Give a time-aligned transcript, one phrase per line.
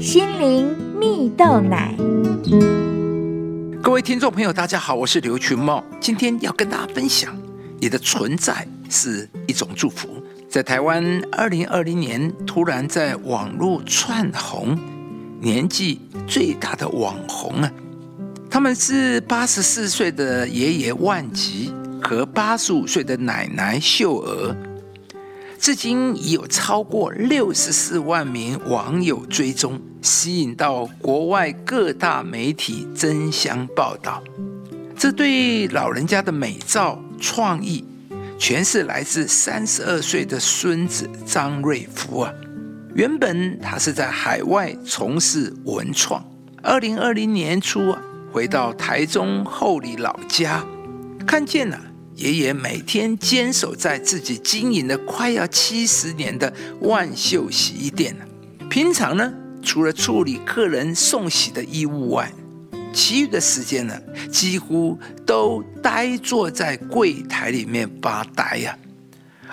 [0.00, 1.94] 心灵蜜豆奶。
[3.82, 7.36] 各位听众朋友，大家好，我是刘群茂，今天要跟大家分享，
[7.78, 10.08] 你的存在是一种祝福。
[10.48, 14.78] 在台湾，二零二零年突然在网络窜红，
[15.38, 17.70] 年纪最大的网红啊，
[18.48, 24.56] 他们是八十四岁的爷爷万吉和八十五岁的奶奶秀娥。
[25.60, 34.22] 至今已有超过六十四万名网友追踪，吸引到国外各大媒体争相报道。
[34.96, 37.84] 这对老人家的美照创意，
[38.38, 42.32] 全是来自三十二岁的孙子张瑞夫啊。
[42.94, 46.24] 原本他是在海外从事文创，
[46.62, 48.00] 二零二零年初啊，
[48.32, 50.64] 回到台中后里老家，
[51.26, 51.78] 看见了。
[52.20, 56.52] 爷爷每天坚守在自己经营的快要七十年的
[56.82, 58.14] 万秀洗衣店
[58.68, 62.30] 平常呢，除了处理客人送洗的衣物外，
[62.92, 63.98] 其余的时间呢，
[64.30, 68.76] 几乎都呆坐在柜台里面发呆呀。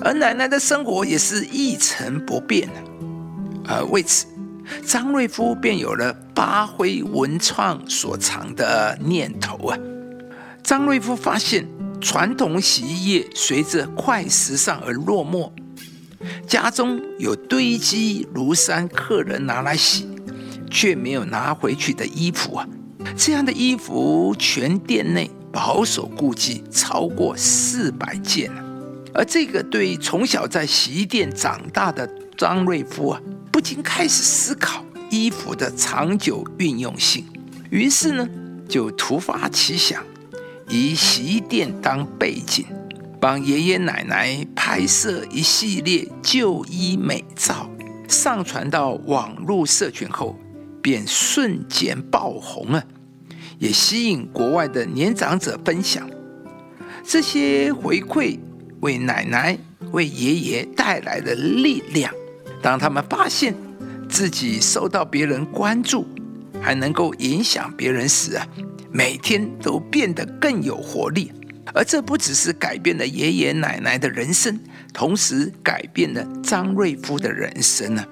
[0.00, 2.74] 而奶奶的生活也是一成不变的。
[3.66, 4.24] 而为此，
[4.86, 9.78] 张瑞夫便有了发挥文创所长的念头啊。
[10.62, 11.73] 张瑞夫发现。
[12.04, 15.50] 传统洗衣液随着快时尚而落寞，
[16.46, 20.06] 家中有堆积如山客人拿来洗
[20.70, 22.68] 却没有拿回去的衣服啊！
[23.16, 28.52] 这样的衣服全店内保守估计超过四百件
[29.14, 37.24] 而这个对从小在洗衣店长大的张瑞夫啊，不禁开始思考衣服的长久运用性，
[37.70, 38.28] 于是呢，
[38.68, 40.04] 就突发奇想。
[40.68, 42.64] 以洗衣店当背景，
[43.20, 47.70] 帮爷爷奶奶拍摄一系列旧衣美照，
[48.08, 50.38] 上传到网络社群后，
[50.82, 52.84] 便瞬间爆红了，
[53.58, 56.08] 也吸引国外的年长者分享。
[57.04, 58.38] 这些回馈
[58.80, 59.58] 为奶奶、
[59.92, 62.12] 为爷爷带来了力量。
[62.62, 63.54] 当他们发现
[64.08, 66.06] 自己受到别人关注，
[66.62, 68.46] 还能够影响别人时啊！
[68.96, 71.32] 每天都变得更有活力，
[71.74, 74.56] 而这不只是改变了爷爷奶奶的人生，
[74.92, 78.04] 同时改变了张瑞夫的人生呢。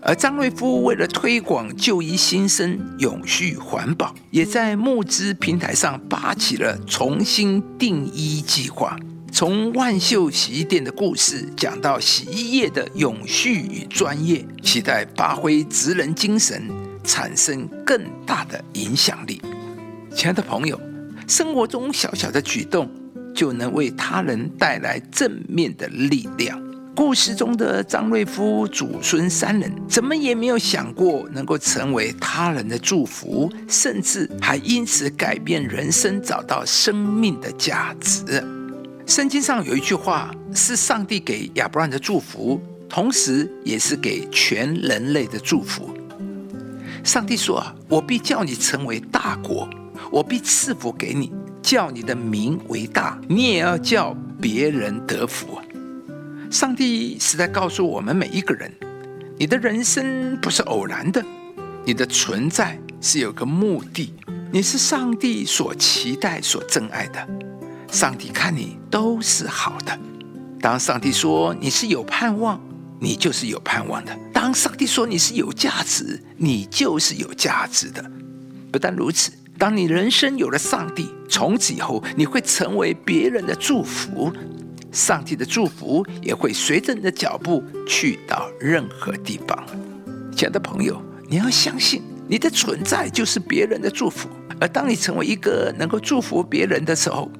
[0.00, 8.96] 而张瑞夫为了推广旧衣新生、永续环保，也在募资平台上发起了重新定衣计划，
[9.32, 16.70] 从万秀洗衣店的故事讲到洗衣液的永续与专业，期待发挥职人精神，
[17.02, 19.42] 产生更大的影响力。
[20.14, 20.80] 亲爱的朋友，
[21.26, 22.88] 生活中小小的举动
[23.34, 26.62] 就能为他人带来正面的力量。
[26.94, 38.42] 故事中的张瑞夫祖孙三人，怎么也没有想过能够成为他人的祝福，甚至还因此改变人生，找到生命的价值。
[39.06, 45.92] 圣经上有一句话，是上帝给亚伯兰的祝福，同时也是给全人类的祝福。
[47.02, 49.68] 上帝说：“，我必叫你成为大国。”
[50.10, 51.32] 我必赐福给你，
[51.62, 55.60] 叫你的名为大，你也要叫别人得福。
[56.50, 58.72] 上帝是在告诉我们每一个人，
[59.38, 61.24] 你的人生不是偶然的，
[61.84, 64.14] 你的存在是有个目的，
[64.52, 67.28] 你是上帝所期待、所珍爱的。
[67.90, 69.98] 上帝看你都是好的。
[70.60, 72.60] 当上帝说你是有盼望，
[73.00, 78.04] 你就是有盼望的；当上帝说你是有价值，你就是有价值的。
[78.72, 79.32] 不但如此。
[79.64, 84.30] 当你人生有了上帝，从此以后你会成为别人的祝福，
[84.92, 89.64] 上帝的祝福也会随着你的脚步去到任何地方。
[90.36, 94.28] 亲爱的朋友，你要相信你的存在就是别人的祝福，
[94.60, 97.32] 而当你成为一个能够祝福别人的时候，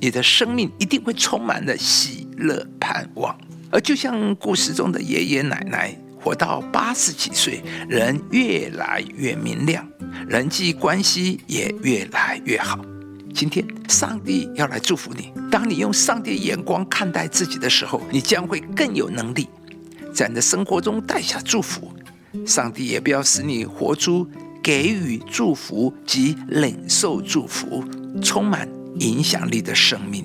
[0.00, 3.34] 你的生命一定会充满了喜乐、盼望。
[3.70, 5.96] 而就像故事中的爷爷奶奶。
[6.22, 9.88] 活到八十几岁，人越来越明亮，
[10.30, 12.78] 人际关系也越来越好。
[13.34, 15.32] 今天，上帝要来祝福你。
[15.50, 19.48] 当你用上帝眼光看待自己的时候，你将会更有能力
[20.14, 21.90] 在你的生活中带下祝福。
[22.46, 24.24] 上帝也不要使你活出
[24.62, 27.82] 给予祝福及领受祝福、
[28.22, 28.68] 充满
[29.00, 30.24] 影响力的生命。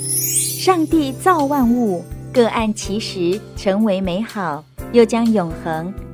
[0.00, 2.04] 上帝造万物。
[2.34, 5.92] 各按其时成为美好，又将永恒